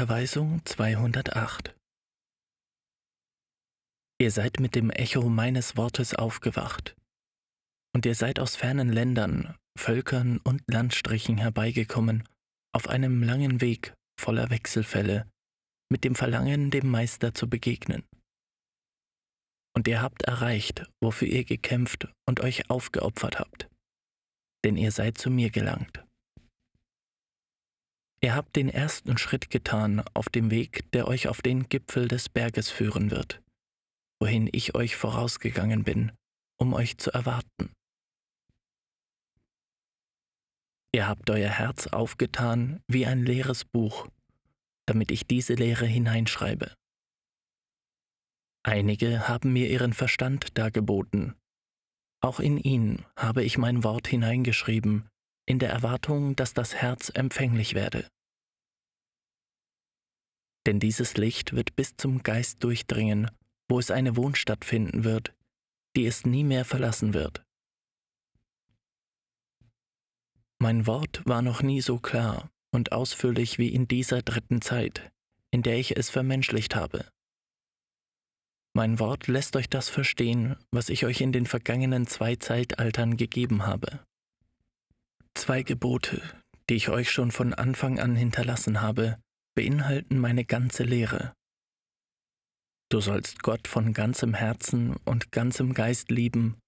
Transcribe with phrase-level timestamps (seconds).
[0.00, 1.74] Unterweisung 208
[4.20, 6.94] Ihr seid mit dem Echo meines Wortes aufgewacht,
[7.92, 12.22] und ihr seid aus fernen Ländern, Völkern und Landstrichen herbeigekommen,
[12.72, 15.28] auf einem langen Weg voller Wechselfälle,
[15.90, 18.04] mit dem Verlangen, dem Meister zu begegnen.
[19.76, 23.68] Und ihr habt erreicht, wofür ihr gekämpft und euch aufgeopfert habt,
[24.64, 26.07] denn ihr seid zu mir gelangt.
[28.20, 32.28] Ihr habt den ersten Schritt getan auf dem Weg, der euch auf den Gipfel des
[32.28, 33.40] Berges führen wird,
[34.20, 36.12] wohin ich euch vorausgegangen bin,
[36.58, 37.72] um euch zu erwarten.
[40.92, 44.08] Ihr habt euer Herz aufgetan wie ein leeres Buch,
[44.86, 46.74] damit ich diese Lehre hineinschreibe.
[48.64, 51.36] Einige haben mir ihren Verstand dargeboten.
[52.20, 55.08] Auch in ihn habe ich mein Wort hineingeschrieben,
[55.48, 58.06] in der Erwartung, dass das Herz empfänglich werde.
[60.66, 63.30] Denn dieses Licht wird bis zum Geist durchdringen,
[63.66, 65.34] wo es eine Wohnstatt finden wird,
[65.96, 67.42] die es nie mehr verlassen wird.
[70.60, 75.10] Mein Wort war noch nie so klar und ausführlich wie in dieser dritten Zeit,
[75.50, 77.08] in der ich es vermenschlicht habe.
[78.74, 83.66] Mein Wort lässt euch das verstehen, was ich euch in den vergangenen zwei Zeitaltern gegeben
[83.66, 84.04] habe.
[85.38, 86.20] Zwei Gebote,
[86.68, 89.22] die ich euch schon von Anfang an hinterlassen habe,
[89.54, 91.32] beinhalten meine ganze Lehre.
[92.90, 96.58] Du sollst Gott von ganzem Herzen und ganzem Geist lieben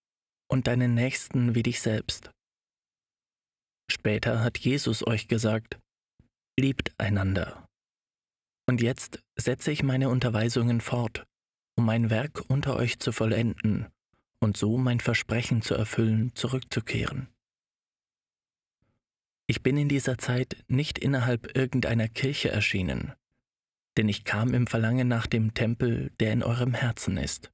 [0.48, 2.30] und deinen Nächsten wie dich selbst.
[3.90, 5.80] Später hat Jesus euch gesagt,
[6.56, 7.66] liebt einander.
[8.68, 11.24] Und jetzt setze ich meine Unterweisungen fort,
[11.76, 13.88] um mein Werk unter euch zu vollenden
[14.40, 17.28] und so mein Versprechen zu erfüllen, zurückzukehren.
[19.50, 23.14] Ich bin in dieser Zeit nicht innerhalb irgendeiner Kirche erschienen,
[23.96, 27.50] denn ich kam im Verlangen nach dem Tempel, der in eurem Herzen ist.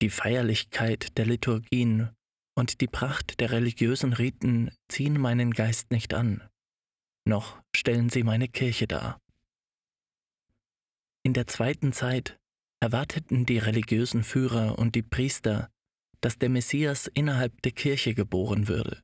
[0.00, 2.08] Die Feierlichkeit der Liturgien
[2.54, 6.48] und die Pracht der religiösen Riten ziehen meinen Geist nicht an,
[7.26, 9.20] noch stellen sie meine Kirche dar.
[11.22, 12.40] In der zweiten Zeit
[12.80, 15.70] erwarteten die religiösen Führer und die Priester,
[16.22, 19.02] dass der Messias innerhalb der Kirche geboren würde.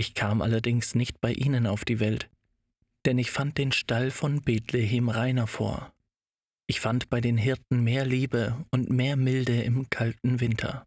[0.00, 2.30] Ich kam allerdings nicht bei ihnen auf die Welt,
[3.04, 5.92] denn ich fand den Stall von Bethlehem reiner vor.
[6.66, 10.86] Ich fand bei den Hirten mehr Liebe und mehr Milde im kalten Winter.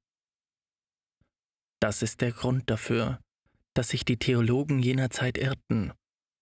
[1.79, 3.19] Das ist der Grund dafür,
[3.75, 5.93] dass sich die Theologen jener Zeit irrten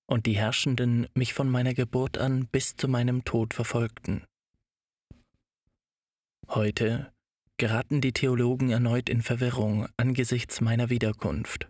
[0.06, 4.24] und die Herrschenden mich von meiner Geburt an bis zu meinem Tod verfolgten.
[6.48, 7.12] Heute
[7.58, 11.68] geraten die Theologen erneut in Verwirrung angesichts meiner Wiederkunft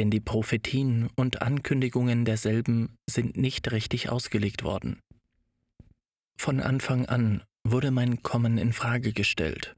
[0.00, 4.98] denn die Prophetien und Ankündigungen derselben sind nicht richtig ausgelegt worden.
[6.38, 9.76] Von Anfang an wurde mein Kommen in Frage gestellt,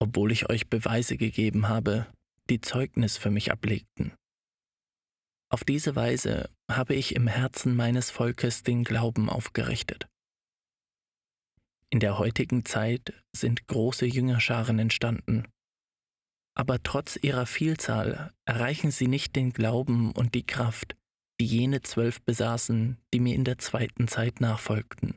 [0.00, 2.08] obwohl ich euch Beweise gegeben habe,
[2.50, 4.12] die Zeugnis für mich ablegten.
[5.50, 10.08] Auf diese Weise habe ich im Herzen meines Volkes den Glauben aufgerichtet.
[11.90, 15.44] In der heutigen Zeit sind große Jüngerscharen entstanden,
[16.58, 20.96] aber trotz ihrer Vielzahl erreichen sie nicht den Glauben und die Kraft,
[21.40, 25.16] die jene zwölf besaßen, die mir in der zweiten Zeit nachfolgten.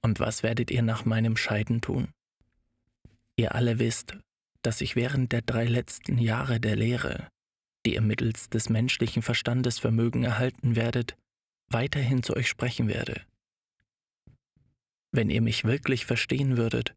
[0.00, 2.08] Und was werdet ihr nach meinem Scheiden tun?
[3.36, 4.16] Ihr alle wisst,
[4.62, 7.28] dass ich während der drei letzten Jahre der Lehre,
[7.84, 11.18] die ihr mittels des menschlichen Verstandes Vermögen erhalten werdet,
[11.68, 13.20] weiterhin zu euch sprechen werde.
[15.12, 16.94] Wenn ihr mich wirklich verstehen würdet,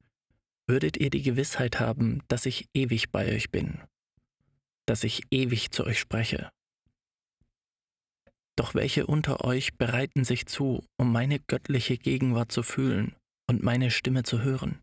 [0.68, 3.82] würdet ihr die Gewissheit haben, dass ich ewig bei euch bin,
[4.86, 6.52] dass ich ewig zu euch spreche.
[8.58, 13.16] Doch welche unter euch bereiten sich zu, um meine göttliche Gegenwart zu fühlen
[13.48, 14.82] und meine Stimme zu hören?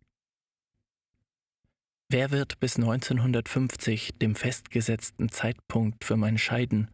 [2.08, 6.90] Wer wird bis 1950, dem festgesetzten Zeitpunkt für mein Scheiden,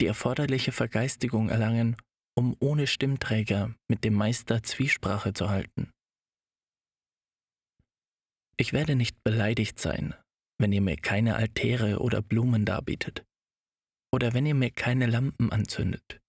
[0.00, 1.96] die erforderliche Vergeistigung erlangen,
[2.34, 5.90] um ohne Stimmträger mit dem Meister Zwiesprache zu halten?
[8.60, 10.14] Ich werde nicht beleidigt sein,
[10.58, 13.24] wenn ihr mir keine Altäre oder Blumen darbietet,
[14.12, 16.20] oder wenn ihr mir keine Lampen anzündet.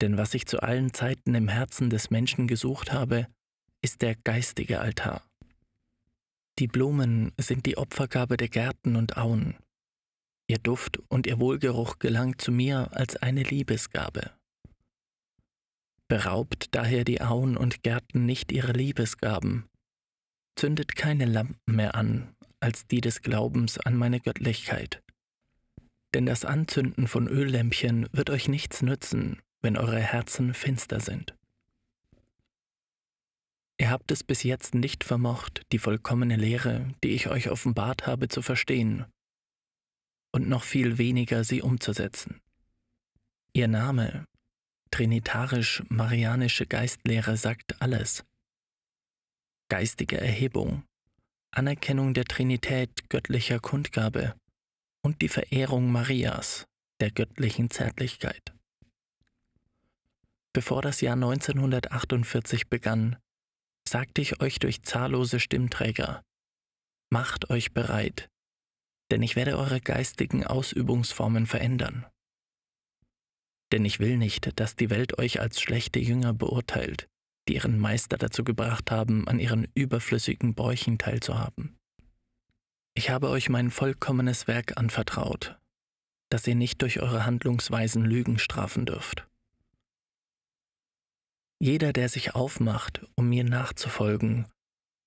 [0.00, 3.28] Denn was ich zu allen Zeiten im Herzen des Menschen gesucht habe,
[3.82, 5.22] ist der geistige Altar.
[6.58, 9.56] Die Blumen sind die Opfergabe der Gärten und Auen.
[10.48, 14.32] Ihr Duft und ihr Wohlgeruch gelangt zu mir als eine Liebesgabe.
[16.08, 19.69] Beraubt daher die Auen und Gärten nicht ihre Liebesgaben,
[20.56, 25.02] zündet keine Lampen mehr an als die des Glaubens an meine Göttlichkeit.
[26.14, 31.34] Denn das Anzünden von Öllämpchen wird euch nichts nützen, wenn eure Herzen finster sind.
[33.78, 38.28] Ihr habt es bis jetzt nicht vermocht, die vollkommene Lehre, die ich euch offenbart habe,
[38.28, 39.06] zu verstehen,
[40.32, 42.40] und noch viel weniger sie umzusetzen.
[43.52, 44.26] Ihr Name,
[44.90, 48.24] trinitarisch-marianische Geistlehre, sagt alles.
[49.70, 50.82] Geistige Erhebung,
[51.52, 54.34] Anerkennung der Trinität göttlicher Kundgabe
[55.04, 56.66] und die Verehrung Marias,
[57.00, 58.52] der göttlichen Zärtlichkeit.
[60.52, 63.16] Bevor das Jahr 1948 begann,
[63.88, 66.24] sagte ich euch durch zahllose Stimmträger,
[67.12, 68.28] macht euch bereit,
[69.12, 72.06] denn ich werde eure geistigen Ausübungsformen verändern.
[73.72, 77.08] Denn ich will nicht, dass die Welt euch als schlechte Jünger beurteilt,
[77.48, 81.76] die ihren Meister dazu gebracht haben, an ihren überflüssigen Bräuchen teilzuhaben.
[82.94, 85.58] Ich habe euch mein vollkommenes Werk anvertraut,
[86.30, 89.26] dass ihr nicht durch eure Handlungsweisen Lügen strafen dürft.
[91.62, 94.46] Jeder, der sich aufmacht, um mir nachzufolgen,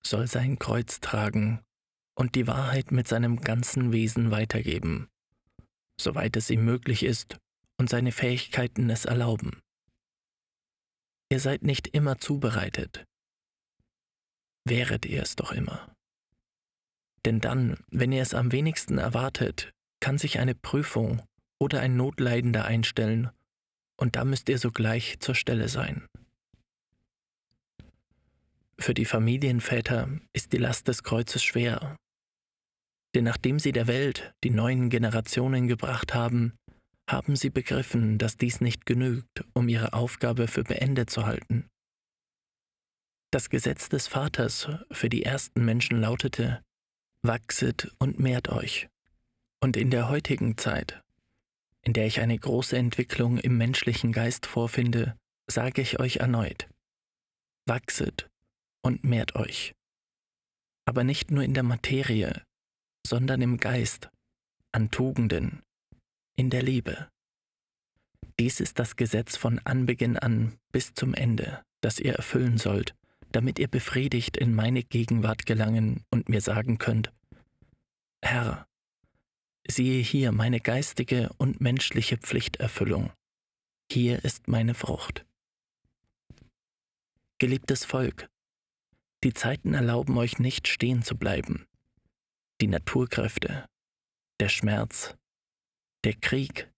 [0.05, 1.61] soll sein Kreuz tragen
[2.15, 5.09] und die Wahrheit mit seinem ganzen Wesen weitergeben,
[5.99, 7.37] soweit es ihm möglich ist
[7.79, 9.62] und seine Fähigkeiten es erlauben.
[11.33, 13.07] Ihr seid nicht immer zubereitet.
[14.65, 15.91] Wäret ihr es doch immer.
[17.25, 21.23] Denn dann, wenn ihr es am wenigsten erwartet, kann sich eine Prüfung
[21.57, 23.31] oder ein Notleidender einstellen,
[23.97, 26.05] und da müsst ihr sogleich zur Stelle sein.
[28.77, 31.97] Für die Familienväter ist die Last des Kreuzes schwer.
[33.15, 36.53] Denn nachdem sie der Welt die neuen Generationen gebracht haben,
[37.09, 41.69] haben sie begriffen, dass dies nicht genügt, um ihre Aufgabe für beendet zu halten.
[43.31, 46.63] Das Gesetz des Vaters für die ersten Menschen lautete,
[47.23, 48.89] Wachset und mehrt euch.
[49.61, 51.01] Und in der heutigen Zeit,
[51.81, 55.15] in der ich eine große Entwicklung im menschlichen Geist vorfinde,
[55.47, 56.67] sage ich euch erneut,
[57.65, 58.29] wachset
[58.81, 59.73] und mehrt euch.
[60.85, 62.43] Aber nicht nur in der Materie,
[63.07, 64.09] sondern im Geist,
[64.71, 65.63] an Tugenden,
[66.35, 67.09] in der Liebe.
[68.39, 72.95] Dies ist das Gesetz von Anbeginn an bis zum Ende, das ihr erfüllen sollt,
[73.31, 77.11] damit ihr befriedigt in meine Gegenwart gelangen und mir sagen könnt,
[78.21, 78.67] Herr,
[79.67, 83.11] siehe hier meine geistige und menschliche Pflichterfüllung,
[83.91, 85.25] hier ist meine Frucht.
[87.37, 88.29] Geliebtes Volk,
[89.23, 91.65] die Zeiten erlauben euch nicht stehen zu bleiben.
[92.61, 93.65] Die Naturkräfte,
[94.39, 95.15] der Schmerz,
[96.03, 96.69] der Krieg,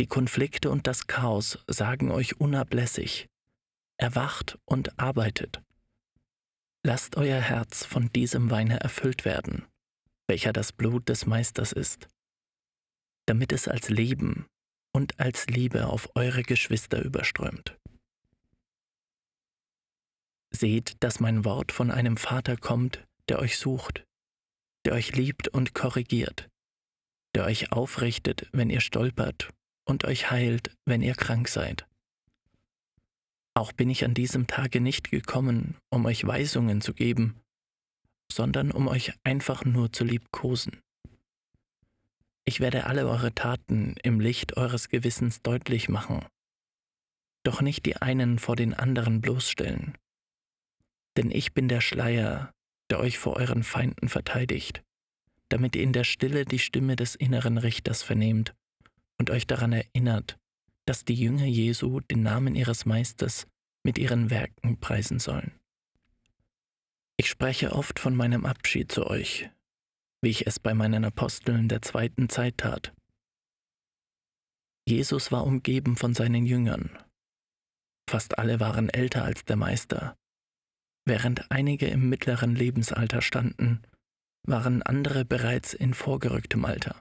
[0.00, 3.28] die Konflikte und das Chaos sagen euch unablässig,
[3.96, 5.62] erwacht und arbeitet.
[6.84, 9.66] Lasst euer Herz von diesem Weine erfüllt werden,
[10.26, 12.08] welcher das Blut des Meisters ist,
[13.26, 14.46] damit es als Leben
[14.92, 17.78] und als Liebe auf eure Geschwister überströmt.
[20.52, 24.04] Seht, dass mein Wort von einem Vater kommt, der euch sucht,
[24.84, 26.49] der euch liebt und korrigiert,
[27.34, 29.50] der euch aufrichtet, wenn ihr stolpert
[29.84, 31.86] und euch heilt, wenn ihr krank seid.
[33.54, 37.40] Auch bin ich an diesem Tage nicht gekommen, um euch Weisungen zu geben,
[38.32, 40.80] sondern um euch einfach nur zu liebkosen.
[42.44, 46.24] Ich werde alle eure Taten im Licht eures Gewissens deutlich machen,
[47.44, 49.96] doch nicht die einen vor den anderen bloßstellen
[51.16, 52.54] denn ich bin der Schleier,
[52.90, 54.82] der euch vor euren Feinden verteidigt,
[55.50, 58.54] damit ihr in der Stille die Stimme des inneren Richters vernehmt
[59.18, 60.38] und euch daran erinnert,
[60.86, 63.46] dass die Jünger Jesu den Namen ihres Meisters
[63.84, 65.52] mit ihren Werken preisen sollen.
[67.16, 69.50] Ich spreche oft von meinem Abschied zu euch,
[70.22, 72.94] wie ich es bei meinen Aposteln der zweiten Zeit tat.
[74.88, 76.98] Jesus war umgeben von seinen Jüngern.
[78.08, 80.16] Fast alle waren älter als der Meister,
[81.06, 83.82] Während einige im mittleren Lebensalter standen,
[84.42, 86.98] waren andere bereits in vorgerücktem Alter.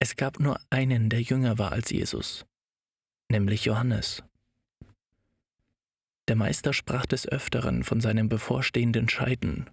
[0.00, 2.44] Es gab nur einen, der jünger war als Jesus,
[3.30, 4.22] nämlich Johannes.
[6.28, 9.70] Der Meister sprach des Öfteren von seinem bevorstehenden Scheiden,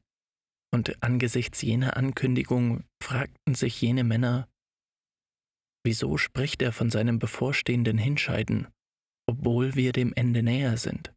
[0.74, 4.48] und angesichts jener Ankündigung fragten sich jene Männer,
[5.84, 8.68] wieso spricht er von seinem bevorstehenden Hinscheiden,
[9.28, 11.14] obwohl wir dem Ende näher sind?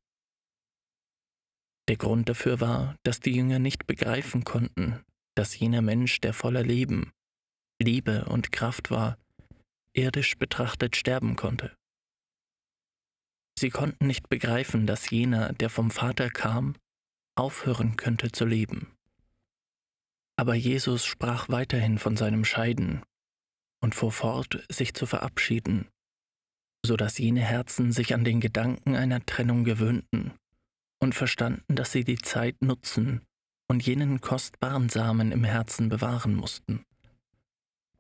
[1.88, 6.62] Der Grund dafür war, dass die Jünger nicht begreifen konnten, dass jener Mensch, der voller
[6.62, 7.12] Leben,
[7.80, 9.18] Liebe und Kraft war,
[9.92, 11.76] irdisch betrachtet sterben konnte.
[13.58, 16.76] Sie konnten nicht begreifen, dass jener, der vom Vater kam,
[17.36, 18.96] aufhören könnte zu leben.
[20.36, 23.02] Aber Jesus sprach weiterhin von seinem Scheiden,
[23.80, 25.88] und fuhr fort, sich zu verabschieden,
[26.84, 30.32] so dass jene Herzen sich an den Gedanken einer Trennung gewöhnten
[31.04, 33.24] und verstanden, dass sie die Zeit nutzen
[33.68, 36.84] und jenen kostbaren Samen im Herzen bewahren mussten.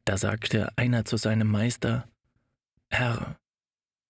[0.04, 2.08] Da sagte einer zu seinem Meister,
[2.90, 3.38] Herr,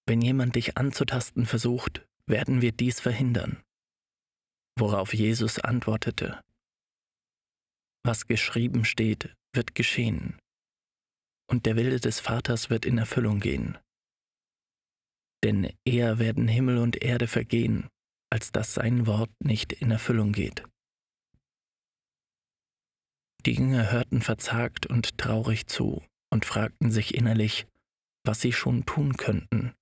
[0.07, 3.63] wenn jemand dich anzutasten versucht, werden wir dies verhindern.
[4.77, 6.41] Worauf Jesus antwortete,
[8.05, 10.39] Was geschrieben steht, wird geschehen,
[11.49, 13.79] und der Wille des Vaters wird in Erfüllung gehen.
[15.43, 17.89] Denn eher werden Himmel und Erde vergehen,
[18.31, 20.65] als dass sein Wort nicht in Erfüllung geht.
[23.47, 27.67] Die Jünger hörten verzagt und traurig zu und fragten sich innerlich,
[28.25, 29.75] was sie schon tun könnten,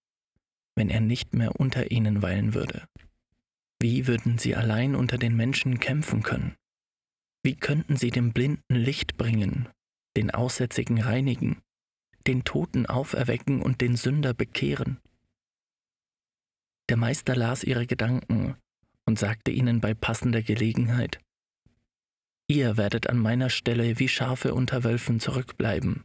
[0.77, 2.89] wenn er nicht mehr unter ihnen weilen würde.
[3.81, 6.57] Wie würden sie allein unter den Menschen kämpfen können?
[7.45, 9.69] Wie könnten sie dem Blinden Licht bringen,
[10.17, 11.61] den Aussätzigen reinigen,
[12.27, 15.01] den Toten auferwecken und den Sünder bekehren?
[16.93, 18.55] Der Meister las ihre Gedanken
[19.07, 21.21] und sagte ihnen bei passender Gelegenheit,
[22.49, 26.05] Ihr werdet an meiner Stelle wie Schafe unter Wölfen zurückbleiben.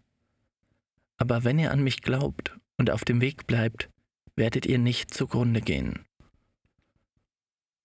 [1.18, 3.90] Aber wenn ihr an mich glaubt und auf dem Weg bleibt,
[4.38, 6.06] werdet ihr nicht zugrunde gehen.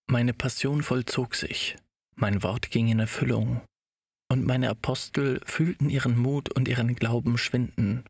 [0.07, 1.77] Meine Passion vollzog sich,
[2.15, 3.63] mein Wort ging in Erfüllung,
[4.29, 8.05] und meine Apostel fühlten ihren Mut und ihren Glauben schwinden,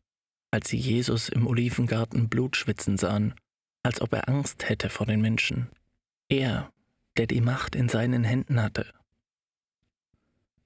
[0.51, 3.33] als sie Jesus im Olivengarten Blut schwitzen sahen,
[3.83, 5.69] als ob er Angst hätte vor den Menschen.
[6.29, 6.71] Er,
[7.17, 8.91] der die Macht in seinen Händen hatte.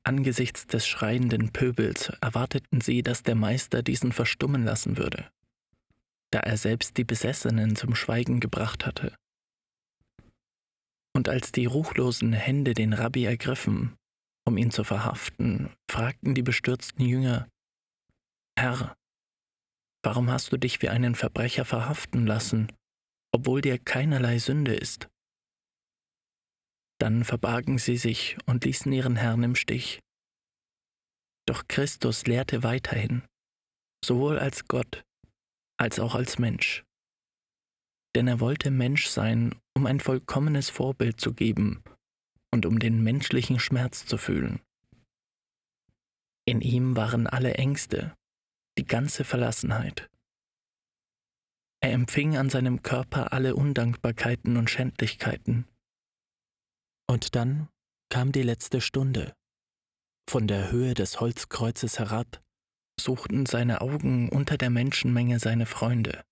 [0.03, 5.29] Angesichts des schreienden Pöbels erwarteten sie, dass der Meister diesen verstummen lassen würde,
[6.31, 9.13] da er selbst die Besessenen zum Schweigen gebracht hatte.
[11.13, 13.97] Und als die ruchlosen Hände den Rabbi ergriffen,
[14.45, 17.50] um ihn zu verhaften, fragten die bestürzten Jünger,
[18.57, 18.95] Herr,
[20.03, 22.71] warum hast du dich wie einen Verbrecher verhaften lassen,
[23.38, 25.08] obwohl dir keinerlei Sünde ist?
[27.00, 30.01] Dann verbargen sie sich und ließen ihren Herrn im Stich.
[31.48, 33.24] Doch Christus lehrte weiterhin,
[34.03, 35.03] sowohl als Gott
[35.79, 36.84] als auch als Mensch
[38.17, 41.84] denn er wollte Mensch sein, um ein vollkommenes Vorbild zu geben
[42.51, 44.60] und um den menschlichen Schmerz zu fühlen.
[46.48, 48.15] In ihm waren alle Ängste,
[48.79, 50.10] die ganze Verlassenheit.
[51.81, 55.67] Er empfing an seinem Körper alle Undankbarkeiten und Schändlichkeiten.
[57.07, 57.69] Und dann
[58.10, 59.34] kam die letzte Stunde.
[60.29, 62.41] Von der Höhe des Holzkreuzes herab
[63.00, 66.24] suchten seine Augen unter der Menschenmenge seine Freunde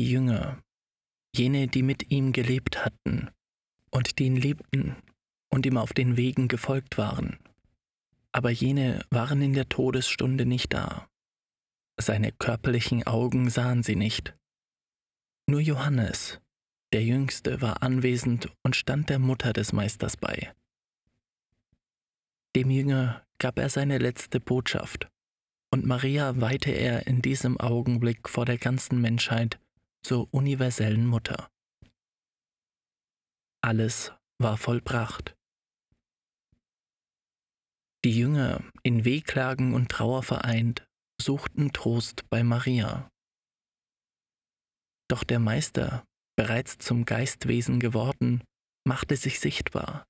[0.00, 0.62] die Jünger,
[1.36, 3.28] jene, die mit ihm gelebt hatten
[3.90, 4.96] und die ihn liebten
[5.50, 7.38] und ihm auf den Wegen gefolgt waren.
[8.32, 11.09] Aber jene waren in der Todesstunde nicht da.
[12.00, 14.34] Seine körperlichen Augen sahen sie nicht.
[15.46, 16.40] Nur Johannes,
[16.92, 20.54] der Jüngste, war anwesend und stand der Mutter des Meisters bei.
[22.56, 25.08] Dem Jünger gab er seine letzte Botschaft,
[25.72, 29.60] und Maria weihte er in diesem Augenblick vor der ganzen Menschheit
[30.02, 31.50] zur universellen Mutter.
[33.62, 35.36] Alles war vollbracht.
[38.04, 40.86] Die Jünger, in Wehklagen und Trauer vereint,
[41.20, 43.08] suchten Trost bei Maria.
[45.08, 46.04] Doch der Meister,
[46.36, 48.42] bereits zum Geistwesen geworden,
[48.84, 50.06] machte sich sichtbar.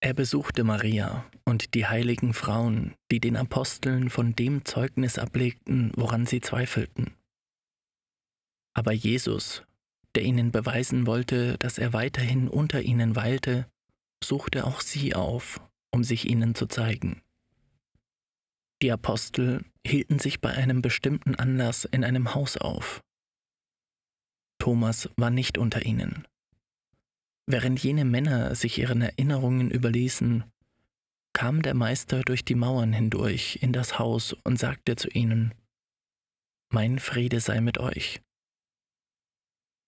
[0.00, 6.26] Er besuchte Maria und die heiligen Frauen, die den Aposteln von dem Zeugnis ablegten, woran
[6.26, 7.14] sie zweifelten.
[8.74, 9.62] Aber Jesus,
[10.14, 13.68] der ihnen beweisen wollte, dass er weiterhin unter ihnen weilte,
[14.24, 15.60] suchte auch sie auf,
[15.92, 17.22] um sich ihnen zu zeigen.
[18.82, 23.02] Die Apostel hielten sich bei einem bestimmten Anlass in einem Haus auf.
[24.58, 26.26] Thomas war nicht unter ihnen.
[27.46, 30.44] Während jene Männer sich ihren Erinnerungen überließen,
[31.32, 35.54] kam der Meister durch die Mauern hindurch in das Haus und sagte zu ihnen,
[36.72, 38.20] Mein Friede sei mit euch.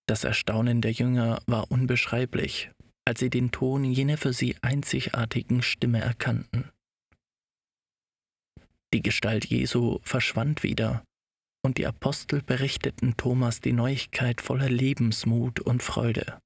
[0.07, 2.69] Das Erstaunen der Jünger war unbeschreiblich,
[3.05, 6.69] als sie den Ton jener für sie einzigartigen Stimme erkannten.
[8.93, 11.03] Die Gestalt Jesu verschwand wieder,
[11.63, 16.39] und die Apostel berichteten Thomas die Neuigkeit voller Lebensmut und Freude.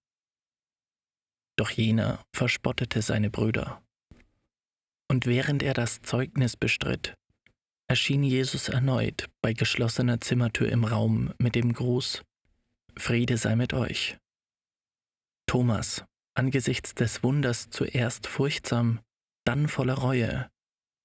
[1.57, 3.83] Doch jener verspottete seine Brüder.
[5.11, 7.15] Und während er das Zeugnis bestritt,
[7.89, 12.23] erschien Jesus erneut bei geschlossener Zimmertür im Raum mit dem Gruß
[12.97, 14.17] Friede sei mit euch.
[15.47, 16.05] Thomas,
[16.35, 18.99] angesichts des Wunders zuerst furchtsam,
[19.45, 20.49] dann voller Reue,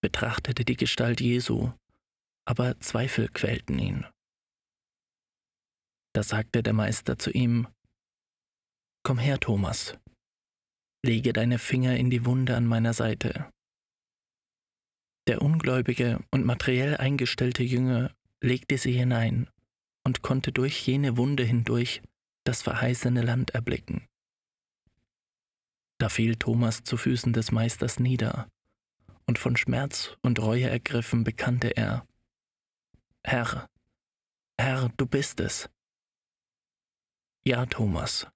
[0.05, 1.73] betrachtete die Gestalt Jesu
[2.45, 4.07] aber Zweifel quälten ihn.
[6.15, 7.69] Da sagte der Meister zu ihm,
[9.03, 9.99] Komm her, Thomas,
[11.05, 13.51] lege deine Finger in die Wunde an meiner Seite.
[15.27, 19.49] Der ungläubige und materiell eingestellte Jünger legte sie hinein
[20.07, 22.03] und konnte durch jene Wunde hindurch
[22.45, 24.07] das verheißene Land erblicken.
[25.99, 28.49] Da fiel Thomas zu Füßen des Meisters nieder,
[29.26, 32.07] und von Schmerz und Reue ergriffen bekannte er,
[33.25, 33.69] Herr,
[34.59, 35.71] Herr, du bist es.
[37.47, 38.26] Ja, Thomas,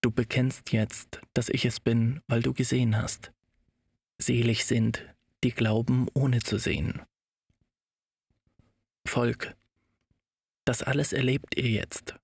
[0.00, 3.32] du bekennst jetzt, dass ich es bin, weil du gesehen hast.
[4.18, 5.04] Selig sind,
[5.44, 7.02] die glauben, ohne zu sehen.
[9.06, 9.56] Volk,
[10.64, 12.16] das alles erlebt ihr jetzt.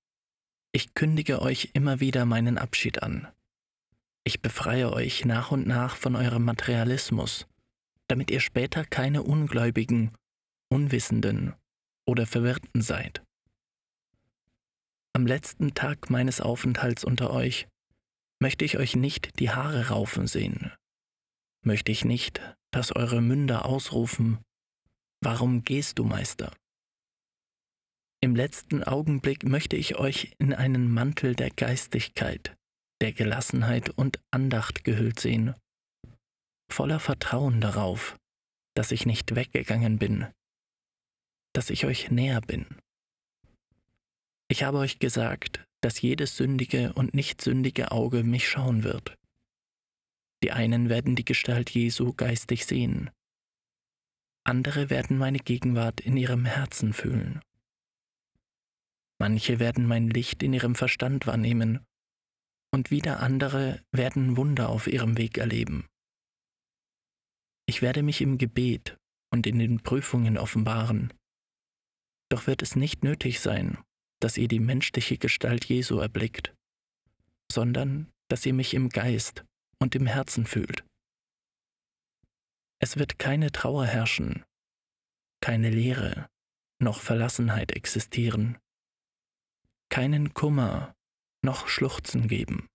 [0.72, 3.28] Ich kündige euch immer wieder meinen Abschied an.
[4.24, 7.46] Ich befreie euch nach und nach von eurem Materialismus,
[8.08, 10.12] damit ihr später keine Ungläubigen,
[10.70, 11.54] Unwissenden
[12.06, 13.22] oder Verwirrten seid.
[15.14, 17.68] Am letzten Tag meines Aufenthalts unter euch
[18.40, 20.72] möchte ich euch nicht die Haare raufen sehen,
[21.64, 22.40] möchte ich nicht,
[22.72, 24.38] dass eure Münder ausrufen,
[25.24, 26.54] Warum gehst du, Meister?
[28.20, 32.54] Im letzten Augenblick möchte ich euch in einen Mantel der Geistigkeit,
[33.00, 35.54] der Gelassenheit und Andacht gehüllt sehen,
[36.68, 38.16] voller Vertrauen darauf,
[38.74, 40.26] dass ich nicht weggegangen bin,
[41.52, 42.66] dass ich euch näher bin.
[44.48, 49.16] Ich habe euch gesagt, dass jedes sündige und nicht sündige Auge mich schauen wird.
[50.42, 53.10] Die einen werden die Gestalt Jesu geistig sehen,
[54.46, 57.40] andere werden meine Gegenwart in ihrem Herzen fühlen.
[59.18, 61.80] Manche werden mein Licht in ihrem Verstand wahrnehmen
[62.70, 65.86] und wieder andere werden Wunder auf ihrem Weg erleben.
[67.66, 68.96] Ich werde mich im Gebet
[69.32, 71.12] und in den Prüfungen offenbaren,
[72.30, 73.78] doch wird es nicht nötig sein,
[74.20, 76.54] dass ihr die menschliche Gestalt Jesu erblickt,
[77.50, 79.44] sondern dass ihr mich im Geist
[79.78, 80.84] und im Herzen fühlt.
[82.80, 84.44] Es wird keine Trauer herrschen,
[85.40, 86.28] keine Leere
[86.80, 88.58] noch Verlassenheit existieren,
[89.90, 90.94] keinen Kummer
[91.42, 92.66] noch Schluchzen geben.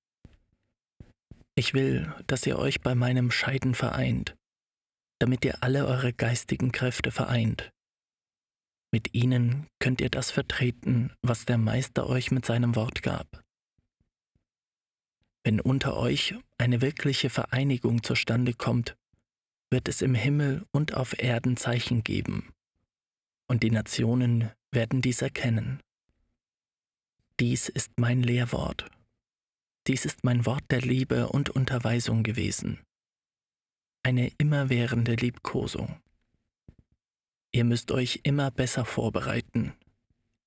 [1.56, 4.36] Ich will, dass ihr euch bei meinem Scheiden vereint,
[5.20, 7.72] damit ihr alle eure geistigen Kräfte vereint.
[8.92, 13.44] Mit ihnen könnt ihr das vertreten, was der Meister euch mit seinem Wort gab.
[15.44, 18.98] Wenn unter euch eine wirkliche Vereinigung zustande kommt,
[19.70, 22.52] wird es im Himmel und auf Erden Zeichen geben,
[23.48, 25.82] und die Nationen werden dies erkennen.
[27.40, 28.90] Dies ist mein Lehrwort.
[29.88, 32.80] Dies ist mein Wort der Liebe und Unterweisung gewesen.
[34.10, 36.02] Eine immerwährende Liebkosung.
[37.52, 39.74] Ihr müsst euch immer besser vorbereiten,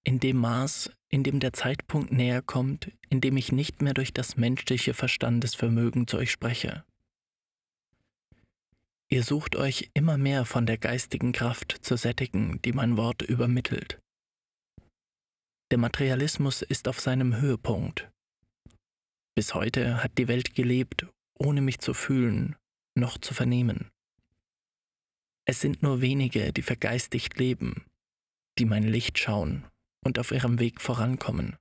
[0.03, 4.13] in dem Maß, in dem der Zeitpunkt näher kommt, in dem ich nicht mehr durch
[4.13, 6.83] das menschliche Verstandesvermögen zu euch spreche.
[9.09, 14.01] Ihr sucht euch immer mehr von der geistigen Kraft zu sättigen, die mein Wort übermittelt.
[15.71, 18.11] Der Materialismus ist auf seinem Höhepunkt.
[19.37, 21.07] Bis heute hat die Welt gelebt,
[21.39, 22.57] ohne mich zu fühlen,
[22.95, 23.91] noch zu vernehmen.
[25.45, 27.85] Es sind nur wenige, die vergeistigt leben,
[28.59, 29.67] die mein Licht schauen
[30.05, 31.57] und auf ihrem Weg vorankommen.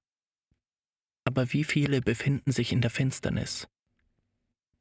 [1.23, 3.67] Aber wie viele befinden sich in der Finsternis?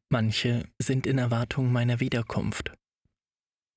[0.08, 2.72] Manche sind in Erwartung meiner Wiederkunft.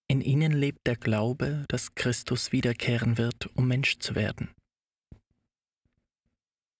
[0.07, 4.49] In ihnen lebt der Glaube, dass Christus wiederkehren wird, um Mensch zu werden.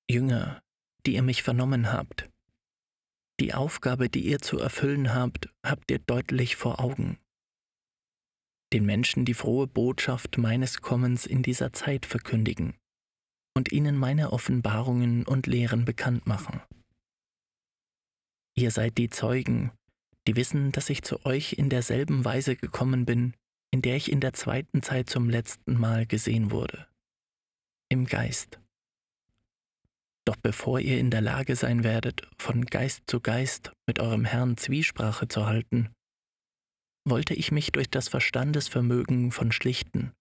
[0.10, 0.62] Jünger,
[1.06, 2.30] die ihr mich vernommen habt,
[3.40, 7.18] die Aufgabe, die ihr zu erfüllen habt, habt ihr deutlich vor Augen.
[8.72, 12.76] Den Menschen die frohe Botschaft meines Kommens in dieser Zeit verkündigen
[13.56, 16.62] und ihnen meine Offenbarungen und Lehren bekannt machen.
[18.56, 19.72] Ihr seid die Zeugen,
[20.28, 23.34] die wissen, dass ich zu euch in derselben Weise gekommen bin,
[23.72, 26.88] in der ich in der zweiten Zeit zum letzten Mal gesehen wurde.
[27.90, 28.63] Im Geist.
[30.26, 34.56] Doch bevor ihr in der Lage sein werdet, von Geist zu Geist mit eurem Herrn
[34.58, 35.90] Zwiesprache zu halten,
[37.06, 40.14] wollte ich mich durch das Verstandesvermögen von schlichten,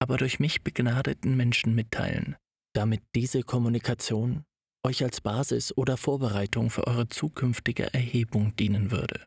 [0.00, 2.36] aber durch mich begnadeten Menschen mitteilen,
[2.74, 4.44] damit diese Kommunikation
[4.84, 9.24] euch als Basis oder Vorbereitung für eure zukünftige Erhebung dienen würde.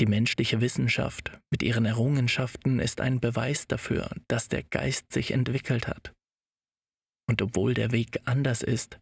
[0.00, 5.88] Die menschliche Wissenschaft mit ihren Errungenschaften ist ein Beweis dafür, dass der Geist sich entwickelt
[5.88, 6.12] hat.
[7.28, 8.98] Und obwohl der Weg anders ist,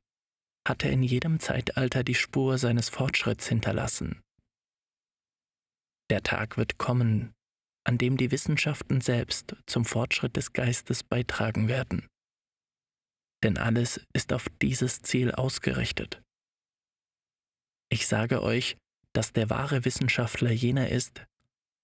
[0.67, 4.23] hat er in jedem Zeitalter die Spur seines Fortschritts hinterlassen.
[6.11, 7.35] Der Tag wird kommen,
[7.87, 12.07] an dem die Wissenschaften selbst zum Fortschritt des Geistes beitragen werden.
[13.43, 16.23] Denn alles ist auf dieses Ziel ausgerichtet.
[17.91, 18.79] Ich sage euch,
[19.13, 21.27] dass der wahre Wissenschaftler jener ist,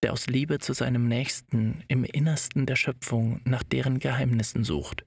[0.03, 5.05] der aus Liebe zu seinem Nächsten im Innersten der Schöpfung nach deren Geheimnissen sucht,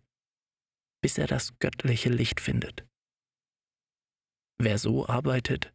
[1.03, 2.87] bis er das göttliche Licht findet.
[4.57, 5.73] Wer so arbeitet,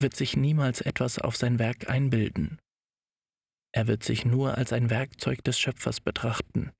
[0.00, 2.60] wird sich niemals etwas auf sein Werk einbilden.
[3.72, 6.70] Er wird sich nur als ein Werkzeug des Schöpfers betrachten.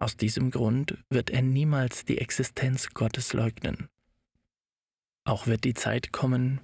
[0.00, 3.88] Aus diesem Grund wird er niemals die Existenz Gottes leugnen.
[5.24, 6.60] Auch wird die Zeit kommen,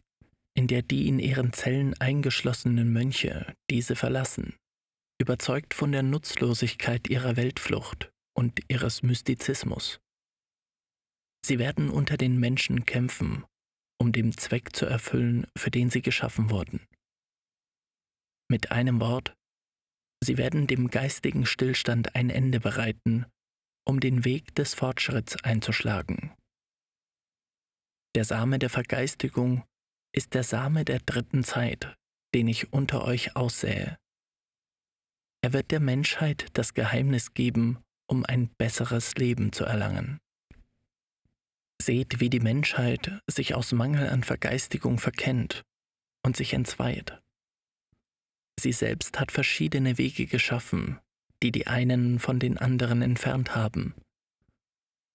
[0.54, 4.56] in der die in ihren Zellen eingeschlossenen Mönche diese verlassen,
[5.20, 8.12] überzeugt von der Nutzlosigkeit ihrer Weltflucht
[8.42, 10.00] und ihres Mystizismus.
[11.46, 13.44] Sie werden unter den Menschen kämpfen,
[14.00, 16.84] um den Zweck zu erfüllen, für den sie geschaffen wurden.
[18.50, 19.32] Mit einem Wort,
[20.24, 23.26] sie werden dem geistigen Stillstand ein Ende bereiten,
[23.86, 26.34] um den Weg des Fortschritts einzuschlagen.
[28.16, 29.62] Der Same der Vergeistigung
[30.12, 31.96] ist der Same der dritten Zeit,
[32.34, 33.98] den ich unter euch aussähe.
[35.44, 40.18] Er wird der Menschheit das Geheimnis geben, um ein besseres Leben zu erlangen.
[41.80, 45.62] Seht, wie die Menschheit sich aus Mangel an Vergeistigung verkennt
[46.24, 47.20] und sich entzweit.
[48.60, 51.00] Sie selbst hat verschiedene Wege geschaffen,
[51.42, 53.94] die die einen von den anderen entfernt haben.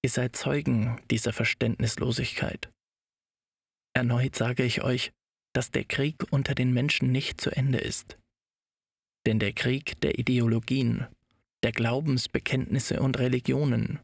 [0.04, 2.69] Ihr seid Zeugen dieser Verständnislosigkeit.
[3.93, 5.12] Erneut sage ich euch,
[5.54, 8.17] dass der Krieg unter den Menschen nicht zu Ende ist.
[9.26, 11.08] Denn der Krieg der Ideologien,
[11.63, 14.00] der Glaubensbekenntnisse und Religionen,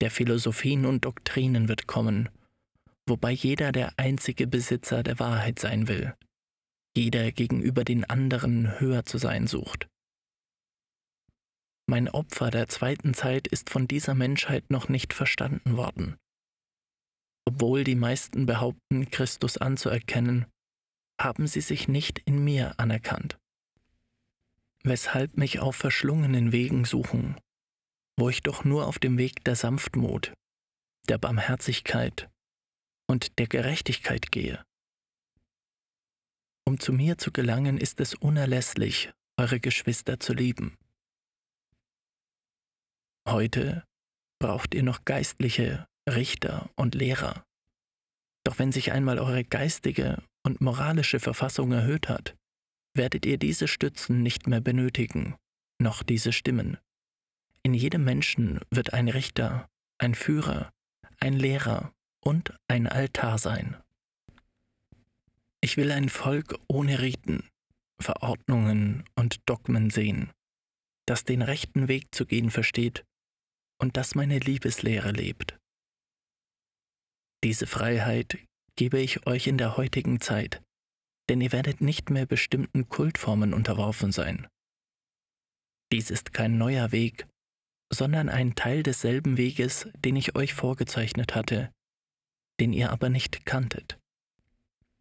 [0.00, 2.28] der Philosophien und Doktrinen wird kommen,
[3.06, 6.14] wobei jeder der einzige Besitzer der Wahrheit sein will,
[6.96, 9.88] jeder gegenüber den anderen höher zu sein sucht.
[11.90, 16.16] Mein Opfer der zweiten Zeit ist von dieser Menschheit noch nicht verstanden worden.
[17.46, 20.44] Obwohl die meisten behaupten, Christus anzuerkennen,
[21.18, 23.38] haben sie sich nicht in mir anerkannt.
[24.88, 27.36] Weshalb mich auf verschlungenen Wegen suchen,
[28.18, 30.32] wo ich doch nur auf dem Weg der Sanftmut,
[31.10, 32.30] der Barmherzigkeit
[33.06, 34.64] und der Gerechtigkeit gehe.
[36.66, 40.78] Um zu mir zu gelangen, ist es unerlässlich, eure Geschwister zu lieben.
[43.28, 43.84] Heute
[44.40, 47.44] braucht ihr noch Geistliche, Richter und Lehrer.
[48.42, 52.37] Doch wenn sich einmal eure geistige und moralische Verfassung erhöht hat,
[52.94, 55.36] werdet ihr diese Stützen nicht mehr benötigen,
[55.78, 56.78] noch diese Stimmen.
[57.62, 60.72] In jedem Menschen wird ein Richter, ein Führer,
[61.20, 63.76] ein Lehrer und ein Altar sein.
[65.60, 67.48] Ich will ein Volk ohne Riten,
[68.00, 70.30] Verordnungen und Dogmen sehen,
[71.06, 73.04] das den rechten Weg zu gehen versteht
[73.80, 75.58] und das meine Liebeslehre lebt.
[77.44, 78.38] Diese Freiheit
[78.76, 80.62] gebe ich euch in der heutigen Zeit,
[81.28, 84.46] denn ihr werdet nicht mehr bestimmten Kultformen unterworfen sein.
[85.92, 87.26] Dies ist kein neuer Weg,
[87.90, 91.72] sondern ein Teil desselben Weges, den ich euch vorgezeichnet hatte,
[92.60, 93.98] den ihr aber nicht kanntet.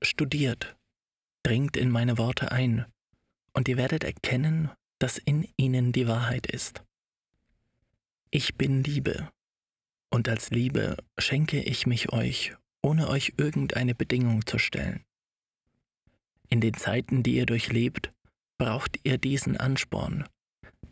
[0.01, 0.77] Studiert,
[1.43, 2.85] dringt in meine Worte ein,
[3.53, 6.83] und ihr werdet erkennen, dass in ihnen die Wahrheit ist.
[8.29, 9.29] Ich bin Liebe,
[10.09, 15.03] und als Liebe schenke ich mich euch, ohne euch irgendeine Bedingung zu stellen.
[16.49, 18.11] In den Zeiten, die ihr durchlebt,
[18.57, 20.25] braucht ihr diesen Ansporn,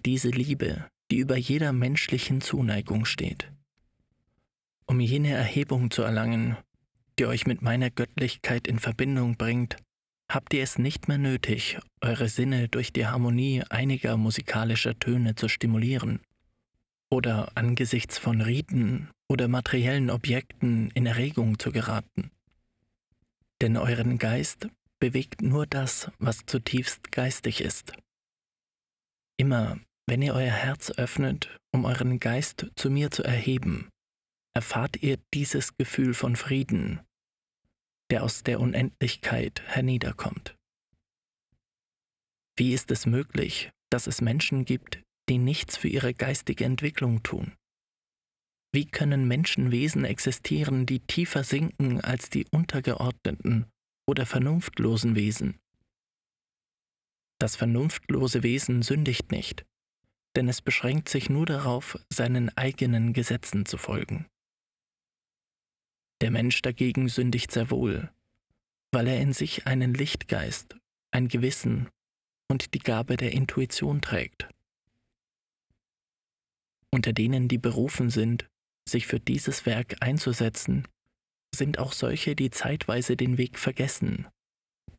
[0.05, 3.51] diese Liebe, die über jeder menschlichen Zuneigung steht.
[4.85, 6.57] Um jene Erhebung zu erlangen,
[7.17, 9.77] die euch mit meiner Göttlichkeit in Verbindung bringt,
[10.29, 15.47] habt ihr es nicht mehr nötig, eure Sinne durch die Harmonie einiger musikalischer Töne zu
[15.47, 16.19] stimulieren
[17.09, 22.31] oder angesichts von Riten oder materiellen Objekten in Erregung zu geraten.
[23.61, 24.67] Denn euren Geist
[24.99, 27.93] bewegt nur das, was zutiefst geistig ist.
[29.37, 33.89] Immer, wenn ihr euer Herz öffnet, um euren Geist zu mir zu erheben,
[34.53, 37.01] erfahrt ihr dieses Gefühl von Frieden,
[38.09, 40.55] der aus der Unendlichkeit herniederkommt.
[42.57, 47.53] Wie ist es möglich, dass es Menschen gibt, die nichts für ihre geistige Entwicklung tun?
[48.71, 53.65] Wie können Menschenwesen existieren, die tiefer sinken als die untergeordneten
[54.07, 55.59] oder vernunftlosen Wesen?
[57.39, 59.65] Das vernunftlose Wesen sündigt nicht,
[60.35, 64.27] denn es beschränkt sich nur darauf, seinen eigenen Gesetzen zu folgen.
[66.21, 68.09] Der Mensch dagegen sündigt sehr wohl,
[68.91, 70.77] weil er in sich einen Lichtgeist,
[71.11, 71.89] ein Gewissen
[72.47, 74.47] und die Gabe der Intuition trägt.
[76.91, 78.49] Unter denen, die berufen sind,
[78.87, 80.87] sich für dieses Werk einzusetzen,
[81.55, 84.27] sind auch solche, die zeitweise den Weg vergessen,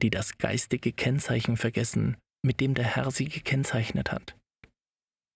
[0.03, 4.37] die das geistige Kennzeichen vergessen, mit dem der Herr sie gekennzeichnet hat,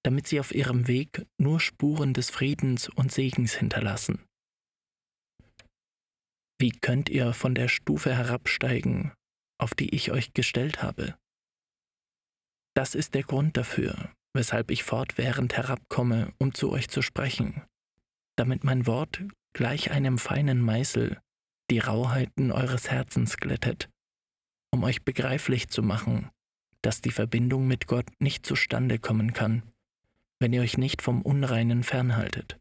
[0.04, 4.24] damit sie auf ihrem Weg nur Spuren des Friedens und Segens hinterlassen.
[6.60, 9.12] Wie könnt ihr von der Stufe herabsteigen,
[9.58, 11.16] auf die ich euch gestellt habe?
[12.74, 17.62] Das ist der Grund dafür, weshalb ich fortwährend herabkomme, um zu euch zu sprechen,
[18.36, 21.20] damit mein Wort gleich einem feinen Meißel
[21.70, 23.88] die Rauheiten eures Herzens glättet,
[24.70, 26.30] um euch begreiflich zu machen,
[26.82, 29.62] dass die Verbindung mit Gott nicht zustande kommen kann,
[30.38, 32.58] wenn ihr euch nicht vom Unreinen fernhaltet.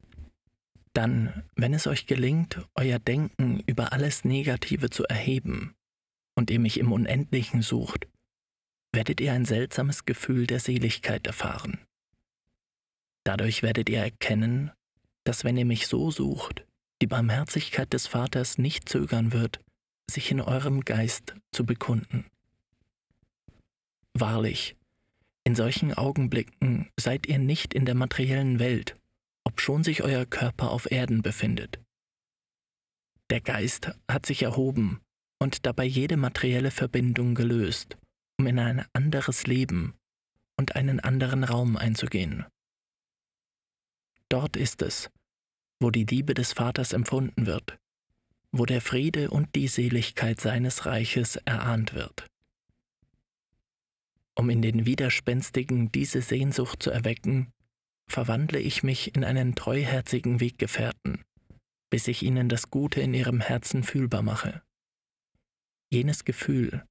[0.94, 5.76] Dann, wenn es euch gelingt, euer Denken über alles Negative zu erheben
[6.36, 8.08] und ihr mich im Unendlichen sucht,
[8.92, 11.80] werdet ihr ein seltsames Gefühl der Seligkeit erfahren.
[13.24, 14.72] Dadurch werdet ihr erkennen,
[15.24, 16.66] dass wenn ihr mich so sucht,
[17.02, 19.60] die Barmherzigkeit des Vaters nicht zögern wird,
[20.10, 22.26] sich in eurem Geist zu bekunden.
[24.14, 24.76] Wahrlich,
[25.46, 28.98] in solchen Augenblicken seid ihr nicht in der materiellen Welt,
[29.46, 31.80] obschon sich euer Körper auf Erden befindet.
[33.30, 35.00] Der Geist hat sich erhoben
[35.40, 37.98] und dabei jede materielle Verbindung gelöst,
[38.38, 39.94] um in ein anderes Leben
[40.58, 42.46] und einen anderen Raum einzugehen.
[44.28, 45.10] Dort ist es,
[45.80, 47.78] wo die Liebe des Vaters empfunden wird,
[48.52, 52.28] wo der Friede und die Seligkeit seines Reiches erahnt wird.
[54.36, 57.52] Um in den Widerspenstigen diese Sehnsucht zu erwecken,
[58.08, 61.24] verwandle ich mich in einen treuherzigen Weggefährten,
[61.90, 64.62] bis ich ihnen das Gute in ihrem Herzen fühlbar mache.
[65.92, 66.86] Jenes Gefühl,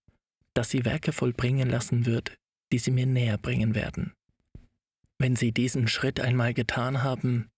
[0.54, 2.36] das sie Werke vollbringen lassen wird,
[2.72, 4.12] die sie mir näher bringen werden.
[5.18, 7.48] Wenn sie diesen Schritt einmal getan haben,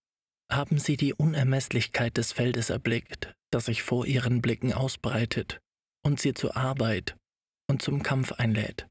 [0.51, 5.61] haben sie die Unermesslichkeit des Feldes erblickt, das sich vor ihren Blicken ausbreitet
[6.03, 7.15] und sie zur Arbeit
[7.67, 8.87] und zum Kampf einlädt.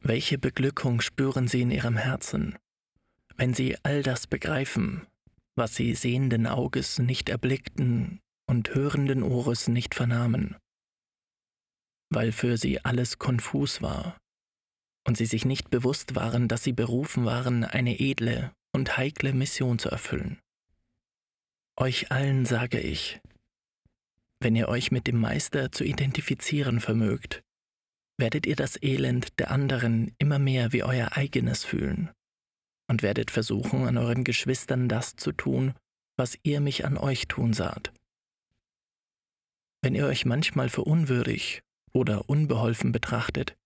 [0.00, 2.58] Welche Beglückung spüren sie in ihrem Herzen,
[3.36, 5.06] wenn sie all das begreifen,
[5.54, 10.56] was sie sehenden Auges nicht erblickten und hörenden Ohres nicht vernahmen,
[12.10, 14.18] weil für sie alles konfus war
[15.06, 19.78] und sie sich nicht bewusst waren, dass sie berufen waren, eine edle und heikle Mission
[19.78, 20.40] zu erfüllen.
[21.76, 23.20] Euch allen sage ich,
[24.40, 27.42] wenn ihr euch mit dem Meister zu identifizieren vermögt,
[28.18, 32.10] werdet ihr das Elend der anderen immer mehr wie euer eigenes fühlen
[32.88, 35.74] und werdet versuchen, an euren Geschwistern das zu tun,
[36.16, 37.92] was ihr mich an euch tun saht.
[39.80, 43.56] Wenn ihr euch manchmal für unwürdig oder unbeholfen betrachtet,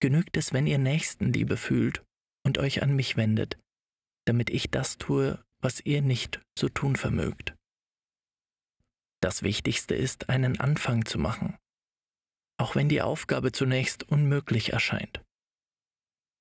[0.00, 2.04] genügt es, wenn ihr Nächstenliebe fühlt
[2.44, 3.58] und euch an mich wendet,
[4.28, 7.54] damit ich das tue, was ihr nicht zu tun vermögt.
[9.20, 11.56] Das Wichtigste ist, einen Anfang zu machen,
[12.58, 15.24] auch wenn die Aufgabe zunächst unmöglich erscheint.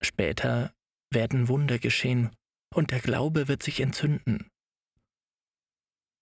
[0.04, 0.74] Später
[1.12, 2.30] werden Wunder geschehen
[2.76, 4.50] und der Glaube wird sich entzünden.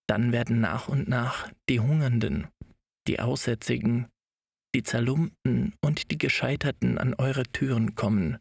[0.07, 2.47] Dann werden nach und nach die Hungernden,
[3.07, 4.07] die Aussätzigen,
[4.75, 8.37] die Zerlumpten und die Gescheiterten an eure Türen kommen,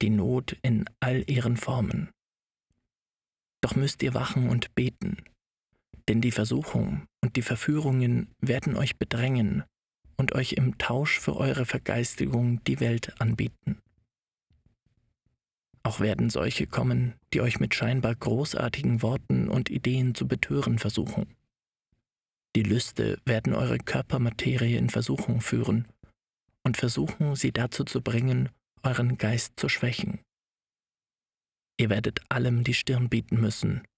[0.00, 2.10] die Not in all ihren Formen.
[3.60, 5.18] Doch müsst ihr wachen und beten,
[6.08, 9.64] denn die Versuchung und die Verführungen werden euch bedrängen
[10.16, 13.80] und euch im Tausch für eure Vergeistigung die Welt anbieten.
[15.82, 21.34] Auch werden solche kommen, die euch mit scheinbar großartigen Worten und Ideen zu betören versuchen.
[22.54, 25.88] Die Lüste werden eure Körpermaterie in Versuchung führen
[26.64, 28.50] und versuchen, sie dazu zu bringen,
[28.82, 30.20] euren Geist zu schwächen.
[31.80, 33.88] Ihr werdet allem die Stirn bieten müssen,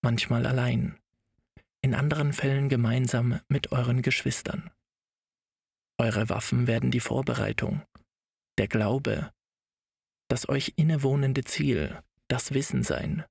[0.00, 0.96] manchmal allein,
[1.82, 4.70] in anderen Fällen gemeinsam mit euren Geschwistern.
[5.98, 7.82] Eure Waffen werden die Vorbereitung,
[8.58, 9.32] der Glaube,
[10.28, 13.24] das euch innewohnende Ziel, das Wissen sein,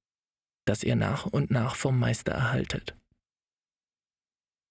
[0.65, 2.97] das ihr nach und nach vom Meister erhaltet.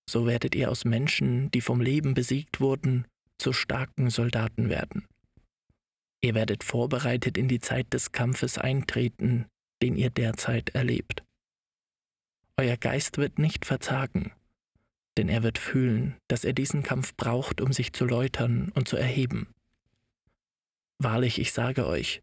[0.07, 3.07] So werdet ihr aus Menschen, die vom Leben besiegt wurden,
[3.39, 5.09] zu starken Soldaten werden.
[6.25, 9.47] Ihr werdet vorbereitet in die Zeit des Kampfes eintreten,
[9.83, 11.25] den ihr derzeit erlebt.
[12.57, 14.31] Euer Geist wird nicht verzagen,
[15.19, 18.97] denn er wird fühlen, dass er diesen Kampf braucht, um sich zu läutern und zu
[18.97, 19.49] erheben.
[20.99, 22.23] Wahrlich, ich sage euch,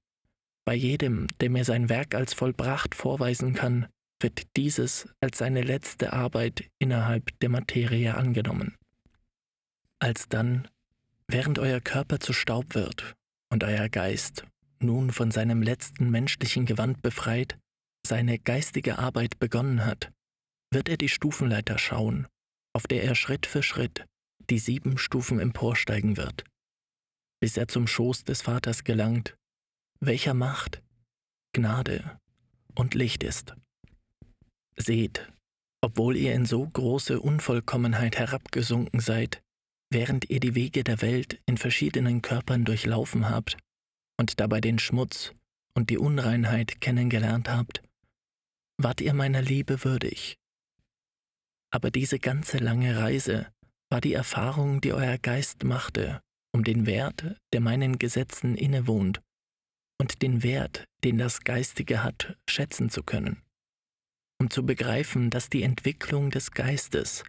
[0.64, 3.88] bei jedem, der mir sein Werk als vollbracht vorweisen kann,
[4.22, 8.78] wird dieses als seine letzte Arbeit innerhalb der Materie angenommen.
[10.00, 10.70] Alsdann,
[11.28, 13.18] während euer Körper zu Staub wird
[13.50, 14.46] und euer Geist,
[14.80, 17.58] nun von seinem letzten menschlichen Gewand befreit,
[18.06, 20.12] seine geistige Arbeit begonnen hat,
[20.72, 22.28] wird er die Stufenleiter schauen,
[22.74, 24.06] auf der er Schritt für Schritt
[24.50, 26.44] die sieben Stufen emporsteigen wird,
[27.40, 29.36] bis er zum Schoß des Vaters gelangt,
[30.00, 30.82] welcher Macht,
[31.54, 32.20] Gnade
[32.76, 33.56] und Licht ist.
[34.76, 35.32] Seht,
[35.82, 39.42] obwohl ihr in so große Unvollkommenheit herabgesunken seid,
[39.90, 43.58] während ihr die Wege der Welt in verschiedenen Körpern durchlaufen habt
[44.18, 45.34] und dabei den Schmutz
[45.74, 47.82] und die Unreinheit kennengelernt habt,
[48.78, 50.38] wart ihr meiner Liebe würdig.
[51.72, 53.48] Aber diese ganze lange Reise
[53.90, 56.22] war die Erfahrung, die euer Geist machte,
[56.52, 59.22] um den Wert, der meinen Gesetzen innewohnt,
[60.02, 63.42] und den Wert, den das Geistige hat, schätzen zu können,
[64.40, 67.24] um zu begreifen, dass die Entwicklung des Geistes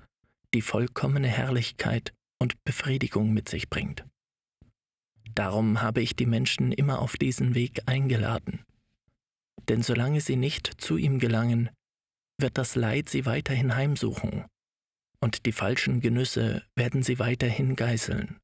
[0.55, 4.05] die vollkommene Herrlichkeit und Befriedigung mit sich bringt.
[5.35, 8.65] Darum habe ich die Menschen immer auf diesen Weg eingeladen.
[9.69, 11.71] Denn solange sie nicht zu ihm gelangen,
[12.39, 14.47] wird das Leid sie weiterhin heimsuchen,
[15.21, 18.39] und die falschen Genüsse werden sie weiterhin geißeln.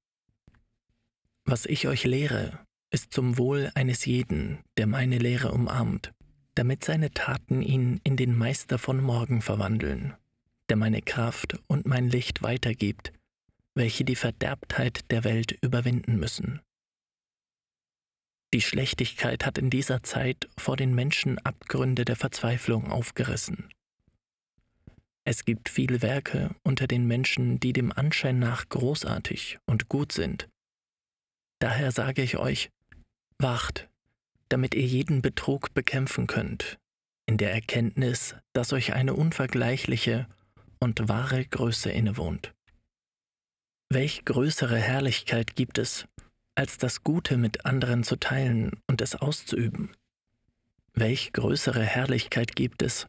[1.45, 2.59] Was ich euch lehre,
[2.91, 6.13] ist zum Wohl eines jeden, der meine Lehre umarmt,
[6.55, 10.15] damit seine Taten ihn in den Meister von morgen verwandeln,
[10.69, 13.13] der meine Kraft und mein Licht weitergibt,
[13.77, 16.61] welche die Verderbtheit der Welt überwinden müssen.
[18.55, 23.69] Die Schlechtigkeit hat in dieser Zeit vor den Menschen Abgründe der Verzweiflung aufgerissen.
[25.25, 30.49] Es gibt viele Werke unter den Menschen, die dem Anschein nach großartig und gut sind.
[31.59, 32.71] Daher sage ich euch,
[33.39, 33.89] wacht,
[34.49, 36.79] damit ihr jeden Betrug bekämpfen könnt,
[37.27, 40.29] in der Erkenntnis, dass euch eine unvergleichliche
[40.79, 42.56] und wahre Größe innewohnt.
[43.89, 46.09] Welch größere Herrlichkeit gibt es,
[46.57, 49.93] als das Gute mit anderen zu teilen und es auszuüben?
[50.93, 53.07] Welch größere Herrlichkeit gibt es,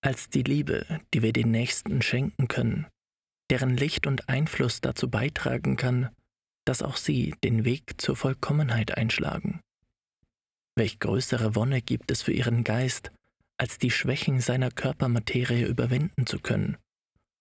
[0.00, 2.86] als die Liebe, die wir den Nächsten schenken können,
[3.50, 6.08] deren Licht und Einfluss dazu beitragen kann,
[6.64, 9.60] dass auch sie den Weg zur Vollkommenheit einschlagen?
[10.74, 13.12] Welch größere Wonne gibt es für ihren Geist,
[13.58, 16.78] als die Schwächen seiner Körpermaterie überwinden zu können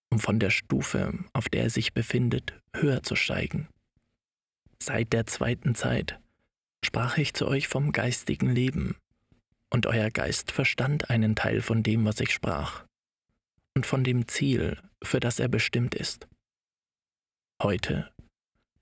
[0.09, 3.67] um von der Stufe, auf der er sich befindet, höher zu steigen.
[4.81, 6.19] Seit der zweiten Zeit
[6.85, 8.95] sprach ich zu euch vom geistigen Leben,
[9.69, 12.85] und euer Geist verstand einen Teil von dem, was ich sprach,
[13.75, 16.27] und von dem Ziel, für das er bestimmt ist.
[17.61, 18.11] Heute,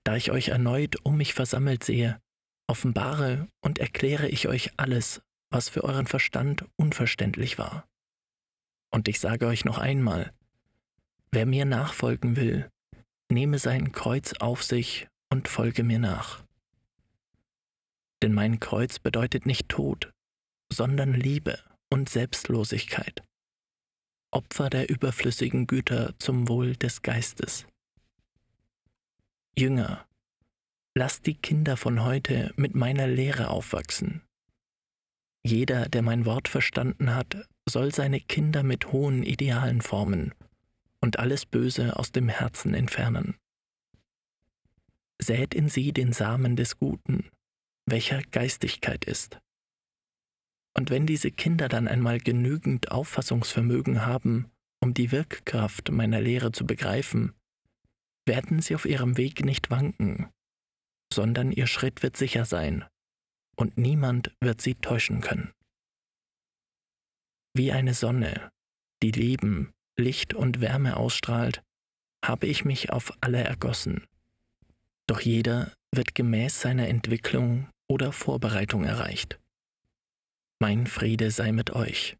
[0.04, 2.20] da ich euch erneut um mich versammelt sehe,
[2.68, 7.86] offenbare und erkläre ich euch alles, was für euren Verstand unverständlich war.
[8.92, 10.32] Und ich sage euch noch einmal,
[11.36, 12.70] Wer mir nachfolgen will,
[13.30, 16.42] nehme sein Kreuz auf sich und folge mir nach.
[18.22, 20.10] Denn mein Kreuz bedeutet nicht Tod,
[20.72, 21.58] sondern Liebe
[21.92, 23.22] und Selbstlosigkeit,
[24.30, 27.66] Opfer der überflüssigen Güter zum Wohl des Geistes.
[29.58, 30.06] Jünger,
[30.96, 34.22] lasst die Kinder von heute mit meiner Lehre aufwachsen.
[35.44, 40.32] Jeder, der mein Wort verstanden hat, soll seine Kinder mit hohen Idealen formen
[41.06, 43.38] und alles Böse aus dem Herzen entfernen.
[45.22, 47.30] Sät in sie den Samen des Guten,
[47.88, 49.38] welcher Geistigkeit ist.
[50.76, 56.66] Und wenn diese Kinder dann einmal genügend Auffassungsvermögen haben, um die Wirkkraft meiner Lehre zu
[56.66, 57.34] begreifen,
[58.26, 60.28] werden sie auf ihrem Weg nicht wanken,
[61.12, 62.84] sondern ihr Schritt wird sicher sein,
[63.54, 65.52] und niemand wird sie täuschen können.
[67.54, 68.50] Wie eine Sonne,
[69.04, 71.62] die Leben Licht und Wärme ausstrahlt,
[72.24, 74.06] habe ich mich auf alle ergossen.
[75.06, 79.38] Doch jeder wird gemäß seiner Entwicklung oder Vorbereitung erreicht.
[80.58, 82.16] Mein Friede sei mit euch.